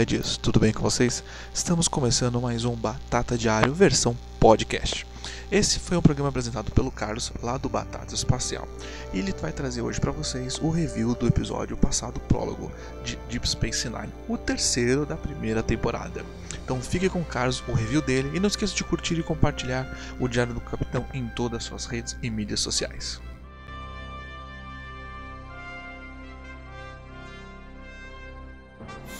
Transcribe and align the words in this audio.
Humanoides, 0.00 0.38
tudo 0.38 0.58
bem 0.58 0.72
com 0.72 0.80
vocês? 0.80 1.22
Estamos 1.52 1.86
começando 1.86 2.40
mais 2.40 2.64
um 2.64 2.74
Batata 2.74 3.36
Diário 3.36 3.74
versão 3.74 4.16
podcast. 4.38 5.06
Esse 5.52 5.78
foi 5.78 5.94
um 5.94 6.00
programa 6.00 6.30
apresentado 6.30 6.70
pelo 6.70 6.90
Carlos, 6.90 7.30
lá 7.42 7.58
do 7.58 7.68
Batata 7.68 8.14
Espacial. 8.14 8.66
E 9.12 9.18
ele 9.18 9.34
vai 9.38 9.52
trazer 9.52 9.82
hoje 9.82 10.00
para 10.00 10.10
vocês 10.10 10.58
o 10.58 10.70
review 10.70 11.14
do 11.14 11.26
episódio 11.26 11.76
passado 11.76 12.18
prólogo 12.20 12.72
de 13.04 13.18
Deep 13.28 13.46
Space 13.46 13.88
Nine, 13.90 14.12
o 14.26 14.38
terceiro 14.38 15.04
da 15.04 15.16
primeira 15.16 15.62
temporada. 15.62 16.24
Então 16.64 16.80
fique 16.80 17.10
com 17.10 17.20
o 17.20 17.24
Carlos, 17.24 17.62
o 17.68 17.72
review 17.74 18.00
dele, 18.00 18.30
e 18.34 18.40
não 18.40 18.48
esqueça 18.48 18.74
de 18.74 18.84
curtir 18.84 19.18
e 19.18 19.22
compartilhar 19.22 19.86
o 20.18 20.26
Diário 20.26 20.54
do 20.54 20.62
Capitão 20.62 21.04
em 21.12 21.28
todas 21.28 21.58
as 21.58 21.64
suas 21.64 21.84
redes 21.84 22.16
e 22.22 22.30
mídias 22.30 22.60
sociais. 22.60 23.20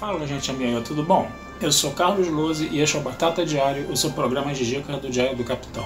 Fala, 0.01 0.27
gente 0.27 0.51
amiga, 0.51 0.81
tudo 0.81 1.03
bom? 1.03 1.31
Eu 1.61 1.71
sou 1.71 1.91
Carlos 1.91 2.27
Lose 2.27 2.67
e 2.73 2.81
este 2.81 2.97
é 2.97 2.99
o 2.99 3.03
Batata 3.03 3.45
Diário, 3.45 3.87
o 3.93 3.95
seu 3.95 4.11
programa 4.13 4.51
de 4.55 4.65
dicas 4.65 4.99
do 4.99 5.11
Diário 5.11 5.37
do 5.37 5.45
Capitão. 5.45 5.85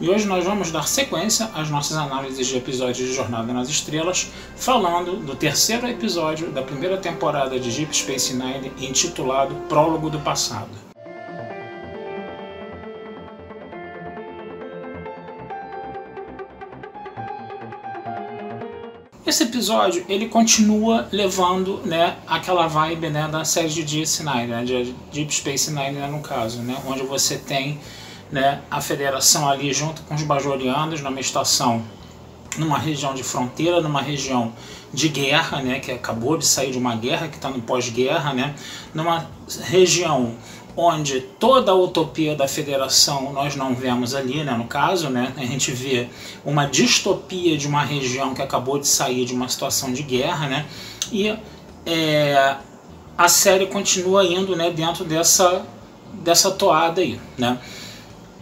E 0.00 0.08
hoje 0.08 0.26
nós 0.26 0.42
vamos 0.42 0.72
dar 0.72 0.88
sequência 0.88 1.50
às 1.54 1.68
nossas 1.68 1.98
análises 1.98 2.46
de 2.46 2.56
episódios 2.56 3.06
de 3.06 3.14
Jornada 3.14 3.52
nas 3.52 3.68
Estrelas, 3.68 4.32
falando 4.56 5.16
do 5.16 5.36
terceiro 5.36 5.86
episódio 5.86 6.50
da 6.50 6.62
primeira 6.62 6.96
temporada 6.96 7.60
de 7.60 7.70
Deep 7.70 7.94
Space 7.94 8.32
Nine, 8.32 8.72
intitulado 8.80 9.54
Prólogo 9.68 10.08
do 10.08 10.18
Passado. 10.20 10.91
Esse 19.32 19.44
episódio 19.44 20.04
ele 20.10 20.28
continua 20.28 21.08
levando 21.10 21.80
né, 21.86 22.18
aquela 22.26 22.66
vibe 22.66 23.08
né, 23.08 23.26
da 23.28 23.46
série 23.46 23.70
de 23.70 23.82
DS9, 23.82 24.46
né, 24.46 24.62
de 24.62 24.94
Deep 25.10 25.34
Space 25.34 25.70
Nine 25.70 25.92
né, 25.92 26.06
no 26.06 26.20
caso, 26.20 26.58
né, 26.58 26.76
onde 26.86 27.02
você 27.02 27.38
tem 27.38 27.80
né, 28.30 28.60
a 28.70 28.78
federação 28.82 29.48
ali 29.48 29.72
junto 29.72 30.02
com 30.02 30.14
os 30.14 30.22
bajorianos 30.22 31.00
numa 31.00 31.18
estação, 31.18 31.82
numa 32.58 32.76
região 32.76 33.14
de 33.14 33.22
fronteira, 33.22 33.80
numa 33.80 34.02
região 34.02 34.52
de 34.92 35.08
guerra, 35.08 35.62
né, 35.62 35.80
que 35.80 35.90
acabou 35.90 36.36
de 36.36 36.44
sair 36.44 36.70
de 36.70 36.76
uma 36.76 36.94
guerra, 36.94 37.28
que 37.28 37.36
está 37.36 37.48
no 37.48 37.62
pós-guerra, 37.62 38.34
né, 38.34 38.54
numa 38.92 39.30
região 39.62 40.34
onde 40.76 41.20
toda 41.20 41.72
a 41.72 41.74
utopia 41.74 42.34
da 42.34 42.48
federação 42.48 43.32
nós 43.32 43.54
não 43.56 43.74
vemos 43.74 44.14
ali, 44.14 44.42
né, 44.42 44.52
no 44.52 44.64
caso, 44.64 45.10
né, 45.10 45.32
a 45.36 45.44
gente 45.44 45.70
vê 45.70 46.08
uma 46.44 46.66
distopia 46.66 47.56
de 47.58 47.66
uma 47.66 47.82
região 47.82 48.34
que 48.34 48.40
acabou 48.40 48.78
de 48.78 48.88
sair 48.88 49.24
de 49.24 49.34
uma 49.34 49.48
situação 49.48 49.92
de 49.92 50.02
guerra, 50.02 50.48
né, 50.48 50.66
e 51.10 51.36
é, 51.84 52.56
a 53.16 53.28
série 53.28 53.66
continua 53.66 54.24
indo, 54.24 54.56
né, 54.56 54.70
dentro 54.70 55.04
dessa 55.04 55.64
dessa 56.12 56.50
toada 56.50 57.00
aí, 57.00 57.18
né. 57.38 57.58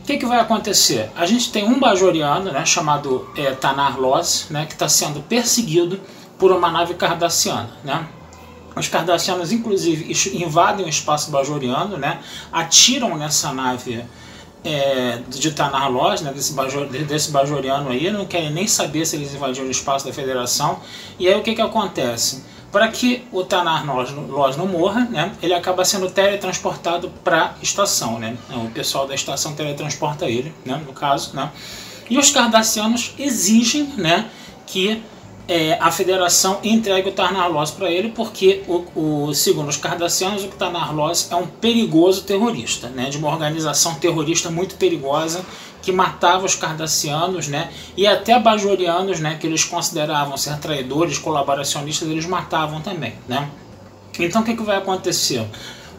O 0.03 0.07
que, 0.11 0.17
que 0.17 0.27
vai 0.27 0.41
acontecer? 0.41 1.09
A 1.15 1.25
gente 1.25 1.53
tem 1.53 1.65
um 1.65 1.79
bajoriano, 1.79 2.51
né, 2.51 2.65
chamado 2.67 3.29
é, 3.37 3.53
Tanar 3.53 4.01
Loz, 4.01 4.47
né, 4.51 4.67
que 4.67 4.73
está 4.73 4.89
sendo 4.89 5.21
perseguido 5.21 6.01
por 6.39 6.51
uma 6.51 6.71
nave 6.71 6.95
cardassiana, 6.95 7.71
né. 7.85 8.09
Os 8.75 8.89
cardassianos, 8.89 9.51
inclusive, 9.53 10.13
invadem 10.35 10.87
o 10.87 10.89
espaço 10.89 11.31
bajoriano, 11.31 11.97
né? 11.97 12.21
atiram 12.53 13.17
nessa 13.17 13.53
nave 13.53 14.05
é, 14.65 15.21
de 15.29 15.51
Tanar 15.53 15.91
Loz, 15.91 16.21
né? 16.21 16.33
desse, 16.33 16.53
bajor, 16.53 16.87
desse 16.87 17.31
bajoriano 17.31 17.91
aí, 17.91 18.11
não 18.11 18.25
querem 18.25 18.51
nem 18.51 18.67
saber 18.67 19.05
se 19.07 19.17
eles 19.17 19.35
invadiram 19.35 19.67
o 19.67 19.71
espaço 19.71 20.07
da 20.07 20.13
federação. 20.13 20.81
E 21.19 21.29
aí 21.29 21.39
o 21.39 21.43
que, 21.43 21.55
que 21.55 21.63
acontece? 21.63 22.45
Para 22.71 22.87
que 22.87 23.25
o 23.33 23.43
Tanar 23.43 23.85
Loz 23.85 24.57
não 24.57 24.67
morra, 24.67 25.01
né? 25.11 25.33
ele 25.43 25.55
acaba 25.55 25.85
sendo 25.85 26.09
teletransportado 26.09 27.11
para 27.25 27.47
a 27.47 27.55
estação. 27.63 28.21
Né? 28.21 28.37
O 28.51 28.71
pessoal 28.71 29.09
da 29.09 29.15
estação 29.15 29.55
teletransporta 29.55 30.27
ele, 30.27 30.55
né? 30.65 30.81
no 30.87 30.93
caso. 30.93 31.35
Né? 31.35 31.51
E 32.09 32.17
os 32.17 32.31
cardassianos 32.31 33.15
exigem 33.19 33.93
né? 33.97 34.31
que 34.67 35.03
é, 35.51 35.77
a 35.81 35.91
federação 35.91 36.61
entregue 36.63 37.09
o 37.09 37.13
Tarnarlos 37.13 37.73
para 37.73 37.91
ele, 37.91 38.11
porque, 38.11 38.63
o, 38.69 38.85
o, 38.95 39.35
segundo 39.35 39.69
os 39.69 39.77
cardassianos, 39.77 40.45
o 40.45 40.49
Tarnarlos 40.49 41.27
é 41.29 41.35
um 41.35 41.45
perigoso 41.45 42.23
terrorista, 42.23 42.89
né, 42.89 43.11
de 43.11 43.19
uma 43.19 43.29
organização 43.29 43.97
terrorista 43.97 44.49
muito 44.49 44.77
perigosa 44.77 45.45
que 45.83 45.91
matava 45.91 46.47
os 46.47 46.55
cardassianos 46.55 47.49
né, 47.49 47.69
e 47.97 48.07
até 48.07 48.39
bajorianos 48.39 49.19
né, 49.19 49.39
que 49.41 49.47
eles 49.47 49.65
consideravam 49.65 50.37
ser 50.37 50.57
traidores, 50.59 51.19
colaboracionistas, 51.19 52.09
eles 52.09 52.27
matavam 52.27 52.81
também. 52.81 53.15
Né. 53.27 53.51
Então 54.21 54.43
o 54.43 54.45
que, 54.45 54.55
que 54.55 54.63
vai 54.63 54.77
acontecer? 54.77 55.45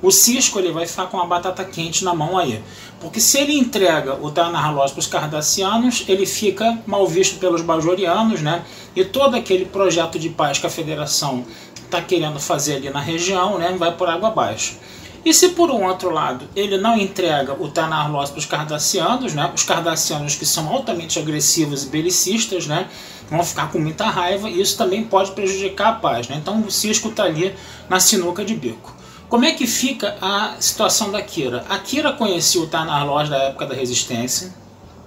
O 0.01 0.09
Cisco 0.09 0.57
ele 0.57 0.71
vai 0.71 0.87
ficar 0.87 1.05
com 1.07 1.19
a 1.19 1.25
batata 1.25 1.63
quente 1.63 2.03
na 2.03 2.13
mão 2.13 2.37
aí. 2.37 2.61
Porque 2.99 3.19
se 3.19 3.37
ele 3.37 3.57
entrega 3.57 4.15
o 4.21 4.31
Tarnarlos 4.31 4.91
para 4.91 4.99
os 4.99 5.07
cardassianos, 5.07 6.05
ele 6.07 6.25
fica 6.25 6.79
mal 6.85 7.05
visto 7.07 7.39
pelos 7.39 7.61
bajorianos, 7.61 8.41
né? 8.41 8.63
E 8.95 9.05
todo 9.05 9.35
aquele 9.35 9.65
projeto 9.65 10.17
de 10.17 10.29
paz 10.29 10.57
que 10.57 10.65
a 10.65 10.69
federação 10.69 11.45
está 11.83 12.01
querendo 12.01 12.39
fazer 12.39 12.77
ali 12.77 12.89
na 12.89 12.99
região, 12.99 13.57
né? 13.57 13.75
Vai 13.77 13.95
por 13.95 14.09
água 14.09 14.29
abaixo. 14.29 14.77
E 15.23 15.33
se 15.33 15.49
por 15.49 15.69
um 15.69 15.85
outro 15.85 16.09
lado 16.09 16.49
ele 16.55 16.77
não 16.77 16.97
entrega 16.97 17.53
o 17.53 17.69
Tanarlos 17.69 18.31
para 18.31 18.39
os 18.39 18.45
cardassianos, 18.45 19.33
né? 19.33 19.51
Os 19.53 19.63
cardassianos 19.63 20.35
que 20.35 20.45
são 20.45 20.67
altamente 20.67 21.19
agressivos 21.19 21.83
e 21.83 21.87
belicistas, 21.89 22.65
né? 22.65 22.87
Vão 23.29 23.43
ficar 23.43 23.71
com 23.71 23.77
muita 23.77 24.05
raiva 24.05 24.49
e 24.49 24.59
isso 24.59 24.77
também 24.77 25.03
pode 25.03 25.31
prejudicar 25.31 25.89
a 25.89 25.93
paz, 25.93 26.27
né? 26.27 26.37
Então 26.41 26.59
o 26.61 26.71
Cisco 26.71 27.09
está 27.09 27.23
ali 27.23 27.55
na 27.87 27.99
sinuca 27.99 28.43
de 28.43 28.55
bico. 28.55 29.00
Como 29.31 29.45
é 29.45 29.53
que 29.53 29.65
fica 29.65 30.17
a 30.21 30.57
situação 30.59 31.09
da 31.09 31.21
Kira? 31.21 31.63
A 31.69 31.79
Kira 31.79 32.11
conhecia 32.11 32.59
o 32.59 32.67
Tanarlos 32.67 33.29
da 33.29 33.37
época 33.37 33.65
da 33.65 33.73
Resistência, 33.73 34.53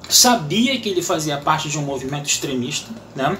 sabia 0.09 0.81
que 0.81 0.89
ele 0.89 1.03
fazia 1.03 1.37
parte 1.37 1.69
de 1.69 1.79
um 1.79 1.83
movimento 1.83 2.25
extremista, 2.25 2.91
né? 3.15 3.37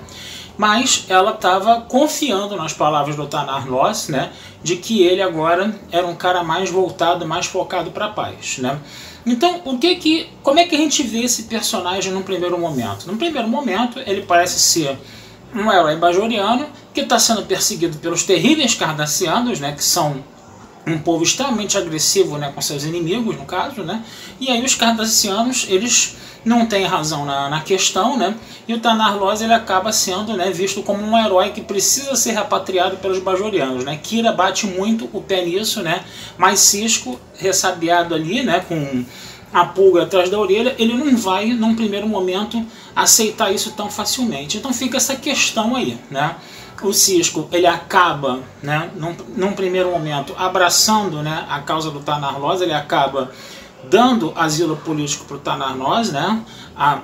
mas 0.59 1.07
ela 1.09 1.31
estava 1.31 1.81
confiando 1.81 2.55
nas 2.55 2.75
palavras 2.75 3.17
do 3.17 3.27
Tanar 3.27 3.67
Loss, 3.67 4.09
né, 4.09 4.31
de 4.63 4.77
que 4.77 5.03
ele 5.03 5.23
agora 5.23 5.75
era 5.91 6.07
um 6.07 6.15
cara 6.15 6.45
mais 6.45 6.69
voltado, 6.69 7.27
mais 7.27 7.47
focado 7.47 7.91
para 7.91 8.05
a 8.05 8.11
paz, 8.11 8.59
né. 8.59 8.79
Então, 9.25 9.63
o 9.65 9.79
que 9.79 9.97
que, 9.97 10.29
como 10.43 10.61
é 10.61 10.67
que 10.67 10.75
a 10.75 10.79
gente 10.79 11.03
vê 11.03 11.23
esse 11.23 11.45
personagem 11.45 12.13
num 12.13 12.23
primeiro 12.23 12.59
momento? 12.59 13.07
Num 13.07 13.17
primeiro 13.17 13.49
momento, 13.49 13.99
ele 14.01 14.21
parece 14.21 14.61
ser 14.61 14.99
um 15.55 15.73
herói 15.73 15.97
bajoriano 15.97 16.67
que 16.93 17.01
está 17.01 17.19
sendo 17.19 17.43
perseguido 17.45 17.97
pelos 17.97 18.23
terríveis 18.23 18.75
cardassianos, 18.75 19.59
né, 19.59 19.73
que 19.73 19.83
são 19.83 20.23
um 20.87 20.99
povo 20.99 21.23
extremamente 21.23 21.79
agressivo, 21.79 22.37
né, 22.37 22.53
com 22.55 22.61
seus 22.61 22.85
inimigos, 22.85 23.37
no 23.37 23.45
caso, 23.45 23.83
né. 23.83 24.03
E 24.41 24.51
aí 24.51 24.65
os 24.65 24.75
cardassianos, 24.75 25.67
eles 25.69 26.17
não 26.45 26.67
tem 26.67 26.85
razão 26.85 27.25
na, 27.25 27.49
na 27.49 27.61
questão, 27.63 28.19
né? 28.19 28.35
E 28.69 28.75
o 28.75 28.81
Tanarlos 28.81 29.41
ele 29.41 29.55
acaba 29.55 29.91
sendo 29.93 30.37
né, 30.37 30.51
visto 30.51 30.83
como 30.83 31.03
um 31.03 31.17
herói 31.19 31.51
que 31.51 31.63
precisa 31.63 32.15
ser 32.17 32.33
repatriado 32.33 32.99
pelos 32.99 33.19
bajorianos, 33.19 33.85
né? 33.85 33.99
Kira 34.03 34.31
bate 34.31 34.67
muito 34.67 35.09
o 35.13 35.23
pé 35.23 35.45
nisso, 35.45 35.83
né? 35.83 36.05
Mas 36.37 36.61
Cisco, 36.61 37.19
ressabiado 37.39 38.15
ali, 38.15 38.43
né, 38.43 38.63
com 38.69 39.05
a 39.53 39.65
pulga 39.65 40.03
atrás 40.03 40.29
da 40.29 40.39
orelha, 40.39 40.75
ele 40.79 40.95
não 40.95 41.17
vai, 41.17 41.47
num 41.47 41.75
primeiro 41.75 42.09
momento, 42.09 42.65
aceitar 42.95 43.53
isso 43.53 43.73
tão 43.73 43.89
facilmente. 43.89 44.59
Então 44.59 44.73
fica 44.73 44.97
essa 44.97 45.17
questão 45.17 45.77
aí, 45.77 45.99
né? 46.11 46.35
O 46.83 46.93
Cisco 46.93 47.49
ele 47.53 47.67
acaba, 47.67 48.41
né, 48.63 48.91
num, 48.97 49.17
num 49.37 49.53
primeiro 49.53 49.91
momento, 49.91 50.35
abraçando 50.37 51.23
né, 51.23 51.47
a 51.49 51.61
causa 51.61 51.91
do 51.91 52.01
Tanarlos, 52.01 52.61
ele 52.61 52.73
acaba 52.73 53.31
dando 53.89 54.33
asilo 54.37 54.77
político 54.77 55.25
para 55.25 55.37
o 55.37 55.41
Tanarnós, 55.41 56.11
né? 56.11 56.43
A, 56.77 57.01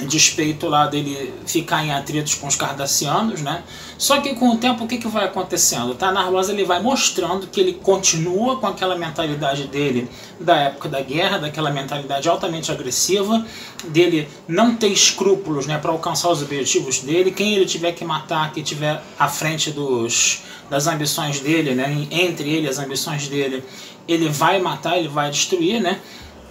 despeito 0.00 0.66
lá 0.66 0.86
dele 0.86 1.32
ficar 1.46 1.84
em 1.84 1.92
atritos 1.92 2.34
com 2.34 2.46
os 2.46 2.56
cardassianos, 2.56 3.40
né? 3.40 3.62
Só 3.96 4.20
que 4.20 4.34
com 4.34 4.50
o 4.50 4.58
tempo 4.58 4.84
o 4.84 4.88
que, 4.88 4.98
que 4.98 5.06
vai 5.06 5.24
acontecendo? 5.24 5.92
O 5.92 5.94
Tanarlosa 5.94 6.52
ele 6.52 6.64
vai 6.64 6.82
mostrando 6.82 7.46
que 7.46 7.60
ele 7.60 7.74
continua 7.74 8.58
com 8.58 8.66
aquela 8.66 8.96
mentalidade 8.96 9.68
dele 9.68 10.08
da 10.40 10.56
época 10.56 10.88
da 10.88 11.00
guerra, 11.00 11.38
daquela 11.38 11.70
mentalidade 11.70 12.28
altamente 12.28 12.72
agressiva, 12.72 13.46
dele 13.86 14.28
não 14.48 14.74
ter 14.74 14.88
escrúpulos, 14.88 15.66
né, 15.66 15.78
para 15.78 15.92
alcançar 15.92 16.28
os 16.30 16.42
objetivos 16.42 17.00
dele. 17.00 17.30
Quem 17.30 17.54
ele 17.54 17.66
tiver 17.66 17.92
que 17.92 18.04
matar, 18.04 18.52
que 18.52 18.62
tiver 18.62 19.00
à 19.18 19.28
frente 19.28 19.70
dos 19.70 20.42
das 20.68 20.86
ambições 20.86 21.40
dele, 21.40 21.74
né, 21.74 22.08
entre 22.10 22.48
ele 22.48 22.66
as 22.66 22.78
ambições 22.78 23.28
dele, 23.28 23.62
ele 24.08 24.28
vai 24.28 24.60
matar, 24.60 24.96
ele 24.98 25.08
vai 25.08 25.30
destruir, 25.30 25.80
né? 25.80 26.00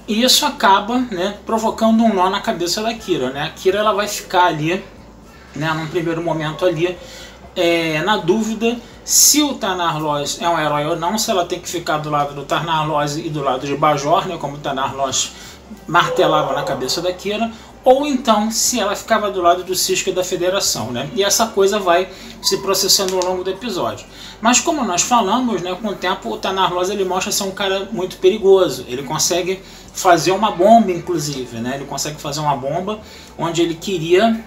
E 0.07 0.23
isso 0.23 0.45
acaba 0.45 0.99
né, 0.99 1.37
provocando 1.45 2.03
um 2.03 2.13
nó 2.13 2.29
na 2.29 2.41
cabeça 2.41 2.81
da 2.81 2.93
Kira. 2.93 3.29
Né? 3.29 3.43
A 3.43 3.49
Kira 3.49 3.79
ela 3.79 3.93
vai 3.93 4.07
ficar 4.07 4.45
ali, 4.45 4.83
né, 5.55 5.71
num 5.73 5.87
primeiro 5.87 6.21
momento 6.21 6.65
ali, 6.65 6.97
é, 7.55 8.01
na 8.01 8.17
dúvida 8.17 8.77
se 9.05 9.41
o 9.41 9.55
Tarnarloz 9.55 10.39
é 10.41 10.47
um 10.47 10.59
herói 10.59 10.85
ou 10.85 10.95
não, 10.95 11.17
se 11.17 11.29
ela 11.29 11.45
tem 11.45 11.59
que 11.59 11.67
ficar 11.67 11.97
do 11.97 12.09
lado 12.09 12.33
do 12.33 12.43
Tarnarloz 12.43 13.17
e 13.17 13.29
do 13.29 13.41
lado 13.41 13.67
de 13.67 13.75
Bajor, 13.75 14.27
né, 14.27 14.37
como 14.37 14.55
o 14.55 14.59
Tarnarloz 14.59 15.33
martelava 15.87 16.53
na 16.53 16.63
cabeça 16.63 17.01
da 17.01 17.11
Kira, 17.11 17.51
ou 17.83 18.07
então 18.07 18.49
se 18.49 18.79
ela 18.79 18.95
ficava 18.95 19.29
do 19.29 19.41
lado 19.41 19.63
do 19.63 19.75
Cisco 19.75 20.09
e 20.09 20.13
da 20.13 20.23
Federação, 20.23 20.91
né? 20.91 21.09
E 21.15 21.23
essa 21.23 21.47
coisa 21.47 21.79
vai 21.79 22.09
se 22.41 22.57
processando 22.57 23.17
ao 23.17 23.25
longo 23.25 23.43
do 23.43 23.49
episódio. 23.49 24.05
Mas 24.41 24.59
como 24.59 24.83
nós 24.83 25.01
falamos, 25.01 25.61
né, 25.61 25.75
com 25.81 25.89
o 25.89 25.95
tempo 25.95 26.29
o 26.29 26.37
Tanarloz 26.37 26.89
ele 26.89 27.03
mostra 27.03 27.31
ser 27.31 27.43
um 27.43 27.51
cara 27.51 27.87
muito 27.91 28.17
perigoso. 28.17 28.85
Ele 28.87 29.03
consegue 29.03 29.61
fazer 29.93 30.31
uma 30.31 30.51
bomba, 30.51 30.91
inclusive, 30.91 31.57
né? 31.57 31.73
Ele 31.75 31.85
consegue 31.85 32.19
fazer 32.19 32.39
uma 32.39 32.55
bomba 32.55 32.99
onde 33.37 33.61
ele 33.61 33.75
queria, 33.75 34.43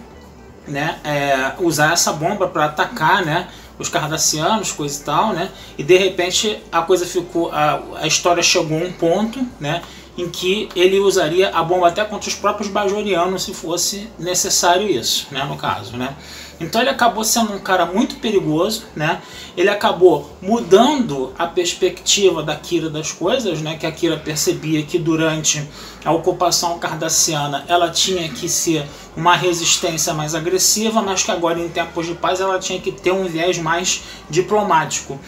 né, 0.66 0.98
é, 1.04 1.52
usar 1.60 1.92
essa 1.92 2.12
bomba 2.12 2.48
para 2.48 2.64
atacar, 2.64 3.24
né? 3.24 3.48
os 3.78 3.88
cardassianos, 3.88 4.72
coisa 4.72 5.00
e 5.00 5.04
tal, 5.04 5.32
né? 5.32 5.50
E 5.76 5.82
de 5.82 5.96
repente 5.96 6.62
a 6.72 6.82
coisa 6.82 7.04
ficou, 7.04 7.50
a, 7.52 7.82
a 7.96 8.06
história 8.06 8.42
chegou 8.42 8.78
a 8.78 8.84
um 8.84 8.92
ponto, 8.92 9.46
né? 9.60 9.82
Em 10.16 10.28
que 10.28 10.68
ele 10.74 10.98
usaria 10.98 11.50
a 11.50 11.62
bomba 11.62 11.88
até 11.88 12.04
contra 12.04 12.28
os 12.28 12.34
próprios 12.34 12.68
bajorianos 12.68 13.44
se 13.44 13.52
fosse 13.52 14.08
necessário 14.18 14.88
isso, 14.88 15.26
né, 15.30 15.44
no 15.44 15.56
caso, 15.56 15.96
né. 15.96 16.16
Então 16.58 16.80
ele 16.80 16.88
acabou 16.88 17.22
sendo 17.22 17.52
um 17.52 17.58
cara 17.58 17.84
muito 17.84 18.16
perigoso, 18.16 18.84
né? 18.94 19.20
Ele 19.56 19.68
acabou 19.68 20.30
mudando 20.40 21.32
a 21.38 21.46
perspectiva 21.46 22.42
da 22.42 22.56
Kira 22.56 22.88
das 22.88 23.12
coisas, 23.12 23.60
né? 23.60 23.76
Que 23.76 23.86
a 23.86 23.92
Kira 23.92 24.16
percebia 24.16 24.82
que 24.82 24.98
durante 24.98 25.62
a 26.04 26.12
ocupação 26.12 26.78
cardassiana 26.78 27.64
ela 27.68 27.90
tinha 27.90 28.28
que 28.30 28.48
ser 28.48 28.86
uma 29.14 29.36
resistência 29.36 30.14
mais 30.14 30.34
agressiva, 30.34 31.02
mas 31.02 31.22
que 31.22 31.30
agora 31.30 31.58
em 31.58 31.68
tempos 31.68 32.06
de 32.06 32.14
paz 32.14 32.40
ela 32.40 32.58
tinha 32.58 32.80
que 32.80 32.90
ter 32.90 33.12
um 33.12 33.24
viés 33.24 33.58
mais 33.58 34.02
diplomático. 34.30 35.20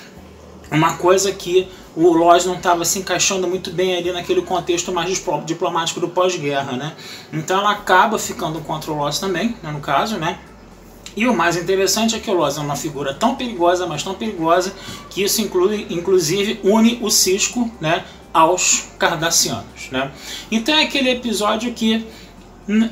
Uma 0.70 0.96
coisa 0.96 1.32
que 1.32 1.68
o 1.96 2.12
Loz 2.12 2.44
não 2.44 2.54
estava 2.54 2.84
se 2.84 2.98
encaixando 2.98 3.48
muito 3.48 3.70
bem 3.70 3.96
ali 3.96 4.12
naquele 4.12 4.42
contexto 4.42 4.92
mais 4.92 5.22
diplomático 5.44 5.98
do 5.98 6.08
pós-guerra, 6.08 6.72
né? 6.72 6.92
Então 7.32 7.58
ela 7.58 7.72
acaba 7.72 8.18
ficando 8.18 8.60
contra 8.60 8.92
o 8.92 8.96
Loz 8.96 9.18
também, 9.18 9.56
né, 9.62 9.72
no 9.72 9.80
caso, 9.80 10.16
né? 10.16 10.38
E 11.16 11.26
o 11.26 11.34
mais 11.34 11.56
interessante 11.56 12.14
é 12.14 12.20
que 12.20 12.30
o 12.30 12.34
Loz 12.34 12.56
é 12.56 12.60
uma 12.60 12.76
figura 12.76 13.12
tão 13.12 13.34
perigosa, 13.34 13.86
mas 13.86 14.02
tão 14.04 14.14
perigosa, 14.14 14.72
que 15.10 15.24
isso 15.24 15.40
inclui, 15.40 15.86
inclusive 15.90 16.60
une 16.62 16.98
o 17.02 17.10
Cisco 17.10 17.68
né, 17.80 18.04
aos 18.32 18.84
Cardassianos. 18.98 19.88
Né? 19.90 20.12
Então 20.50 20.74
é 20.76 20.84
aquele 20.84 21.10
episódio 21.10 21.72
que 21.72 22.06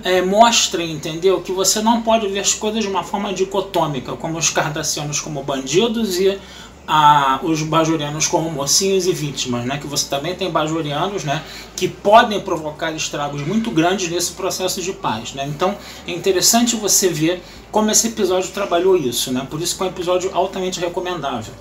é, 0.03 0.23
mostra, 0.23 0.83
entendeu? 0.83 1.41
Que 1.41 1.53
você 1.53 1.81
não 1.81 2.03
pode 2.03 2.27
ver 2.29 2.41
as 2.41 2.55
coisas 2.55 2.83
de 2.83 2.89
uma 2.89 3.05
forma 3.05 3.33
dicotômica, 3.33 4.17
como 4.17 4.39
os 4.39 4.49
Cardassianos 4.49 5.21
como 5.21 5.43
bandidos 5.43 6.19
e 6.19 6.39
a, 6.87 7.41
os 7.43 7.63
bajorianos 7.63 8.27
como 8.27 8.51
mocinhos 8.51 9.07
e 9.07 9.13
vítimas, 9.13 9.65
né? 9.65 9.79
Que 9.79 9.87
você 9.87 10.09
também 10.09 10.35
tem 10.35 10.51
bajorianos, 10.51 11.25
né? 11.25 11.43
Que 11.75 11.89
podem 11.89 12.41
provocar 12.41 12.93
estragos 12.93 13.43
muito 13.43 13.71
grandes 13.71 14.09
nesse 14.09 14.33
processo 14.33 14.81
de 14.81 14.93
paz, 14.93 15.35
né? 15.35 15.47
Então 15.49 15.77
é 16.07 16.13
interessante 16.13 16.77
você 16.77 17.09
ver 17.09 17.43
como 17.73 17.91
esse 17.91 18.09
episódio 18.09 18.51
trabalhou 18.51 18.97
isso, 18.97 19.33
né? 19.33 19.47
Por 19.51 19.61
isso 19.61 19.77
que 19.77 19.83
é 19.83 19.87
um 19.87 19.89
episódio 19.89 20.31
altamente 20.33 20.79
recomendável. 20.79 21.53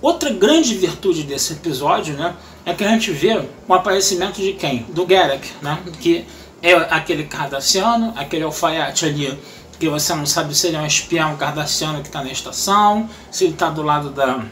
Outra 0.00 0.30
grande 0.30 0.74
virtude 0.74 1.24
desse 1.24 1.54
episódio, 1.54 2.14
né? 2.14 2.34
É 2.64 2.72
que 2.72 2.84
a 2.84 2.88
gente 2.88 3.10
vê 3.10 3.42
o 3.66 3.74
aparecimento 3.74 4.40
de 4.40 4.52
quem? 4.52 4.86
Do 4.90 5.04
Garrick, 5.04 5.48
né? 5.60 5.78
Que 6.00 6.24
é 6.62 6.74
aquele 6.74 7.24
cardassiano, 7.24 8.12
aquele 8.16 8.44
alfaiate 8.44 9.04
ali 9.04 9.38
que 9.78 9.88
você 9.88 10.14
não 10.14 10.26
sabe 10.26 10.54
se 10.54 10.66
ele 10.66 10.76
é 10.76 10.80
um 10.80 10.86
espião 10.86 11.36
cardassiano 11.38 12.02
que 12.02 12.08
está 12.08 12.22
na 12.22 12.30
estação, 12.30 13.08
se 13.30 13.44
ele 13.44 13.54
está 13.54 13.70
do 13.70 13.82
lado 13.82 14.10
da 14.10 14.44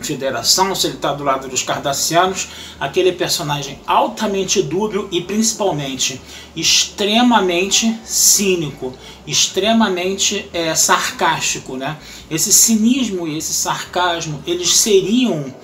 Federação, 0.00 0.74
se 0.74 0.86
ele 0.86 0.96
está 0.96 1.12
do 1.12 1.24
lado 1.24 1.48
dos 1.48 1.62
Cardassianos, 1.62 2.48
aquele 2.78 3.12
personagem 3.12 3.78
altamente 3.86 4.62
dúbio 4.62 5.08
e 5.10 5.20
principalmente 5.20 6.20
extremamente 6.54 7.98
cínico, 8.04 8.94
extremamente 9.26 10.48
é, 10.52 10.74
sarcástico, 10.74 11.76
né? 11.76 11.96
Esse 12.30 12.52
cinismo 12.52 13.26
e 13.26 13.36
esse 13.38 13.52
sarcasmo, 13.52 14.42
eles 14.46 14.76
seriam 14.76 15.54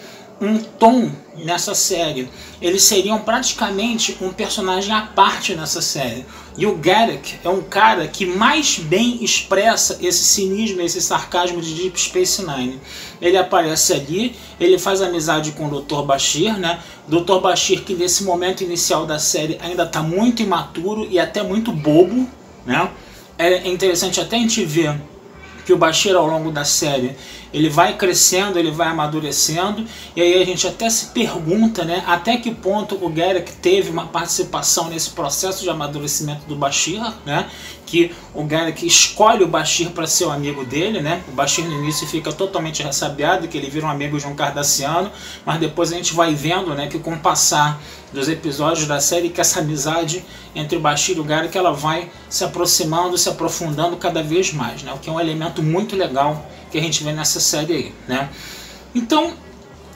um 0.43 0.59
tom 0.59 1.11
nessa 1.37 1.75
série. 1.75 2.29
Eles 2.61 2.83
seriam 2.83 3.21
praticamente 3.21 4.17
um 4.21 4.31
personagem 4.33 4.93
à 4.93 5.03
parte 5.03 5.55
nessa 5.55 5.81
série. 5.81 6.27
E 6.59 6.67
o 6.67 6.77
Garrick 6.77 7.37
é 7.43 7.49
um 7.49 7.63
cara 7.63 8.07
que 8.07 8.27
mais 8.27 8.79
bem 8.79 9.23
expressa 9.25 9.99
esse 10.03 10.25
cinismo, 10.25 10.83
esse 10.83 11.01
sarcasmo 11.01 11.63
de 11.63 11.73
Deep 11.75 11.99
Space 11.99 12.45
Nine. 12.45 12.79
Ele 13.21 13.39
aparece 13.39 13.95
ali, 13.95 14.37
ele 14.61 14.79
faz 14.79 15.01
amizade 15.01 15.53
com 15.53 15.67
o 15.67 15.81
Dr. 15.81 16.03
Bashir, 16.03 16.59
né? 16.59 16.81
Dr. 17.09 17.39
Bashir 17.41 17.83
que 17.85 17.95
nesse 17.95 18.25
momento 18.25 18.63
inicial 18.63 19.07
da 19.07 19.19
série 19.19 19.59
ainda 19.63 19.85
está 19.85 20.03
muito 20.03 20.43
imaturo 20.43 21.07
e 21.11 21.19
até 21.19 21.43
muito 21.43 21.73
bobo, 21.73 22.29
né? 22.67 22.91
É 23.39 23.67
interessante 23.69 24.21
até 24.21 24.37
a 24.37 24.39
gente 24.41 24.63
ver 24.65 25.01
que 25.65 25.73
o 25.73 25.77
Bashir 25.77 26.15
ao 26.15 26.27
longo 26.27 26.51
da 26.51 26.65
série 26.65 27.17
ele 27.53 27.69
vai 27.69 27.97
crescendo, 27.97 28.59
ele 28.59 28.71
vai 28.71 28.89
amadurecendo, 28.89 29.85
e 30.17 30.23
aí 30.23 30.43
a 30.43 30.47
gente 30.47 30.67
até 30.67 30.89
se 30.89 31.07
pergunta 31.07 31.85
né, 31.85 32.03
até 32.07 32.37
que 32.39 32.51
ponto 32.51 32.99
o 33.05 33.09
Garrick 33.11 33.53
teve 33.53 33.91
uma 33.91 34.07
participação 34.07 34.89
nesse 34.89 35.11
processo 35.11 35.63
de 35.63 35.69
amadurecimento 35.69 36.47
do 36.47 36.57
Bashir, 36.57 37.03
né, 37.27 37.49
que 37.85 38.15
o 38.33 38.43
Garrick 38.45 38.87
escolhe 38.87 39.45
o 39.45 39.49
Bashir 39.49 39.91
para 39.91 40.07
ser 40.07 40.25
o 40.25 40.31
amigo 40.31 40.65
dele, 40.65 41.03
né, 41.03 41.23
o 41.29 41.33
Bashir 41.33 41.65
no 41.65 41.75
início 41.75 42.07
fica 42.07 42.33
totalmente 42.33 42.83
ressabiado, 42.83 43.47
que 43.47 43.59
ele 43.59 43.69
vira 43.69 43.87
um 43.87 43.91
amigo 43.91 44.19
de 44.19 44.27
um 44.27 44.35
cardassiano, 44.35 45.11
mas 45.45 45.61
depois 45.61 45.93
a 45.93 45.97
gente 45.97 46.15
vai 46.15 46.35
vendo 46.35 46.75
né, 46.75 46.87
que 46.87 46.99
com 46.99 47.13
o 47.13 47.19
passar 47.19 47.79
dos 48.13 48.29
episódios 48.29 48.87
da 48.87 49.01
série 49.01 49.31
que 49.31 49.41
essa 49.41 49.61
amizade 49.61 50.25
entre 50.55 50.77
o 50.77 50.81
Bashir 50.81 51.17
e 51.17 51.21
o 51.21 51.25
Garrick 51.25 51.57
ela 51.57 51.73
vai 51.73 52.11
se 52.29 52.45
aproximando, 52.45 53.17
se 53.17 53.29
aprofundando 53.29 53.97
cada 53.97 54.23
vez 54.23 54.53
mais, 54.53 54.83
né? 54.83 54.93
o 54.93 54.99
que 54.99 55.09
é 55.09 55.13
um 55.13 55.21
elemento 55.21 55.63
muito 55.63 55.97
legal 55.97 56.47
que 56.71 56.79
a 56.79 56.81
gente 56.81 57.03
vê 57.03 57.13
nessa 57.13 57.41
série 57.41 57.73
aí, 57.73 57.95
né? 58.09 58.31
Então, 58.95 59.33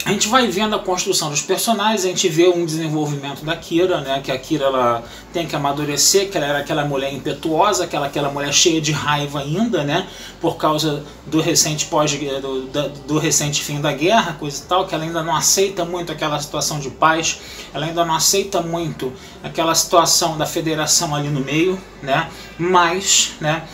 a 0.06 0.12
gente 0.12 0.28
vai 0.28 0.46
vendo 0.46 0.76
a 0.76 0.78
construção 0.78 1.30
dos 1.30 1.42
personagens, 1.42 2.04
a 2.04 2.08
gente 2.08 2.28
vê 2.28 2.48
um 2.48 2.64
desenvolvimento 2.64 3.44
da 3.44 3.56
Kira, 3.56 4.00
né? 4.02 4.20
Que 4.22 4.30
a 4.30 4.38
Kira 4.38 4.66
ela 4.66 5.02
tem 5.32 5.48
que 5.48 5.56
amadurecer, 5.56 6.30
que 6.30 6.36
ela 6.36 6.46
era 6.46 6.58
aquela 6.60 6.84
mulher 6.84 7.12
impetuosa, 7.12 7.82
aquela, 7.82 8.06
aquela 8.06 8.30
mulher 8.30 8.54
cheia 8.54 8.80
de 8.80 8.92
raiva 8.92 9.40
ainda, 9.40 9.82
né? 9.82 10.06
Por 10.40 10.58
causa 10.58 11.02
do 11.26 11.40
recente 11.40 11.86
pós 11.86 12.12
do, 12.12 12.66
do, 12.66 12.88
do 12.88 13.18
recente 13.18 13.64
fim 13.64 13.80
da 13.80 13.92
guerra, 13.92 14.34
coisa 14.34 14.62
e 14.62 14.68
tal, 14.68 14.86
que 14.86 14.94
ela 14.94 15.02
ainda 15.02 15.24
não 15.24 15.34
aceita 15.34 15.84
muito 15.84 16.12
aquela 16.12 16.38
situação 16.38 16.78
de 16.78 16.88
paz, 16.88 17.40
ela 17.74 17.86
ainda 17.86 18.04
não 18.04 18.14
aceita 18.14 18.62
muito 18.62 19.12
aquela 19.42 19.74
situação 19.74 20.38
da 20.38 20.46
federação 20.46 21.16
ali 21.16 21.28
no 21.28 21.40
meio, 21.40 21.76
né? 22.00 22.30
Mas, 22.56 23.32
né? 23.40 23.64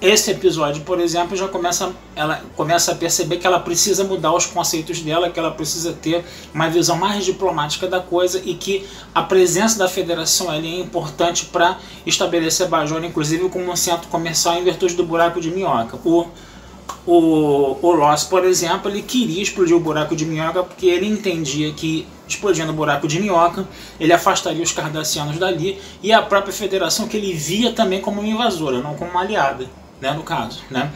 Esse 0.00 0.30
episódio, 0.30 0.82
por 0.82 0.98
exemplo, 0.98 1.36
já 1.36 1.46
começa, 1.46 1.92
ela 2.16 2.42
começa 2.56 2.92
a 2.92 2.94
perceber 2.94 3.36
que 3.36 3.46
ela 3.46 3.60
precisa 3.60 4.02
mudar 4.02 4.32
os 4.32 4.46
conceitos 4.46 5.00
dela, 5.00 5.28
que 5.28 5.38
ela 5.38 5.50
precisa 5.50 5.92
ter 5.92 6.24
uma 6.54 6.70
visão 6.70 6.96
mais 6.96 7.22
diplomática 7.22 7.86
da 7.86 8.00
coisa 8.00 8.40
e 8.42 8.54
que 8.54 8.86
a 9.14 9.22
presença 9.22 9.78
da 9.78 9.88
federação 9.88 10.48
ali 10.48 10.74
é 10.74 10.80
importante 10.80 11.44
para 11.46 11.78
estabelecer 12.06 12.66
Bajor, 12.66 13.04
inclusive 13.04 13.46
como 13.50 13.70
um 13.70 13.76
centro 13.76 14.08
comercial 14.08 14.54
em 14.56 14.64
virtude 14.64 14.94
do 14.94 15.04
buraco 15.04 15.38
de 15.38 15.50
minhoca. 15.50 15.98
O, 16.02 16.26
o, 17.06 17.76
o 17.82 17.92
Loss, 17.92 18.24
por 18.24 18.42
exemplo, 18.46 18.90
ele 18.90 19.02
queria 19.02 19.42
explodir 19.42 19.76
o 19.76 19.80
buraco 19.80 20.16
de 20.16 20.24
minhoca 20.24 20.62
porque 20.62 20.86
ele 20.86 21.06
entendia 21.06 21.72
que 21.74 22.08
explodindo 22.26 22.72
o 22.72 22.74
buraco 22.74 23.06
de 23.06 23.20
minhoca, 23.20 23.68
ele 23.98 24.14
afastaria 24.14 24.62
os 24.62 24.72
cardassianos 24.72 25.36
dali 25.36 25.78
e 26.02 26.10
a 26.10 26.22
própria 26.22 26.54
federação 26.54 27.06
que 27.06 27.18
ele 27.18 27.34
via 27.34 27.72
também 27.72 28.00
como 28.00 28.20
uma 28.20 28.30
invasora, 28.30 28.80
não 28.80 28.94
como 28.94 29.10
uma 29.10 29.20
aliada 29.20 29.79
né, 30.00 30.12
no 30.12 30.22
caso. 30.22 30.62
Né? 30.70 30.90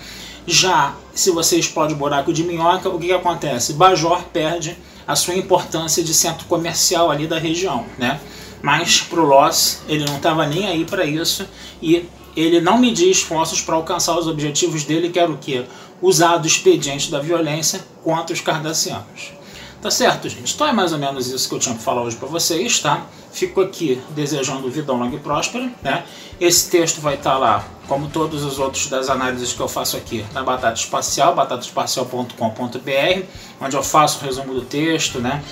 Já 0.46 0.94
se 1.14 1.30
você 1.30 1.58
explode 1.58 1.94
o 1.94 1.96
buraco 1.96 2.32
de 2.32 2.44
minhoca, 2.44 2.88
o 2.88 2.98
que, 2.98 3.06
que 3.06 3.12
acontece? 3.12 3.72
Bajor 3.74 4.22
perde 4.32 4.76
a 5.06 5.14
sua 5.14 5.34
importância 5.34 6.02
de 6.02 6.14
centro 6.14 6.46
comercial 6.46 7.10
ali 7.10 7.26
da 7.26 7.38
região. 7.38 7.84
Né? 7.98 8.20
Mas 8.62 9.00
para 9.00 9.20
o 9.20 9.24
Loss, 9.24 9.82
ele 9.88 10.04
não 10.04 10.16
estava 10.16 10.46
nem 10.46 10.66
aí 10.66 10.84
para 10.84 11.04
isso 11.04 11.46
e 11.82 12.08
ele 12.36 12.60
não 12.60 12.78
media 12.78 13.10
esforços 13.10 13.60
para 13.60 13.74
alcançar 13.74 14.18
os 14.18 14.26
objetivos 14.26 14.84
dele, 14.84 15.10
que 15.10 15.18
era 15.18 15.30
o 15.30 15.38
quê? 15.38 15.64
Usar 16.02 16.38
do 16.38 16.46
expediente 16.46 17.10
da 17.10 17.20
violência 17.20 17.80
contra 18.02 18.34
os 18.34 18.40
cardassianos. 18.40 19.32
Tá 19.80 19.90
certo, 19.90 20.28
gente? 20.30 20.54
Então 20.54 20.66
é 20.66 20.72
mais 20.72 20.92
ou 20.92 20.98
menos 20.98 21.28
isso 21.28 21.46
que 21.46 21.54
eu 21.54 21.58
tinha 21.58 21.74
para 21.74 21.84
falar 21.84 22.02
hoje 22.02 22.16
para 22.16 22.26
vocês, 22.26 22.78
tá? 22.78 23.06
Fico 23.30 23.60
aqui 23.60 24.00
desejando 24.10 24.70
vida 24.70 24.90
longa 24.92 25.14
e 25.14 25.20
próspera, 25.20 25.70
né? 25.82 26.04
Esse 26.40 26.70
texto 26.70 27.00
vai 27.00 27.16
estar 27.16 27.32
tá 27.32 27.38
lá, 27.38 27.64
como 27.88 28.08
todos 28.08 28.44
os 28.44 28.58
outros 28.58 28.88
das 28.88 29.08
análises 29.10 29.52
que 29.52 29.60
eu 29.60 29.68
faço 29.68 29.96
aqui, 29.96 30.24
na 30.32 30.42
Batata 30.42 30.78
Espacial, 30.78 31.34
batataespacial.com.br, 31.34 33.22
onde 33.60 33.76
eu 33.76 33.82
faço 33.82 34.20
o 34.20 34.24
resumo 34.24 34.54
do 34.54 34.62
texto, 34.62 35.20
né? 35.20 35.42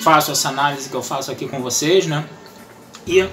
Faço 0.00 0.32
essa 0.32 0.48
análise 0.48 0.88
que 0.88 0.94
eu 0.94 1.02
faço 1.02 1.30
aqui 1.30 1.46
com 1.46 1.60
vocês, 1.60 2.06
né? 2.06 2.24
E 3.06 3.28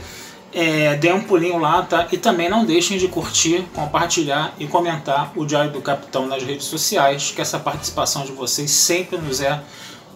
é, 0.53 0.95
dê 0.95 1.11
um 1.13 1.23
pulinho 1.23 1.57
lá, 1.57 1.81
tá? 1.83 2.07
E 2.11 2.17
também 2.17 2.49
não 2.49 2.65
deixem 2.65 2.97
de 2.97 3.07
curtir, 3.07 3.65
compartilhar 3.73 4.53
e 4.59 4.67
comentar 4.67 5.31
o 5.35 5.45
Diário 5.45 5.71
do 5.71 5.81
Capitão 5.81 6.27
nas 6.27 6.43
redes 6.43 6.65
sociais, 6.65 7.31
que 7.33 7.41
essa 7.41 7.59
participação 7.59 8.23
de 8.23 8.31
vocês 8.31 8.69
sempre 8.69 9.17
nos 9.17 9.39
é 9.39 9.61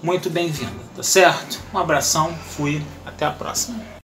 muito 0.04 0.30
bem-vinda, 0.30 0.72
tá 0.96 1.04
certo? 1.04 1.60
Um 1.74 1.78
abração, 1.78 2.34
fui, 2.50 2.82
até 3.06 3.26
a 3.26 3.32
próxima. 3.32 3.86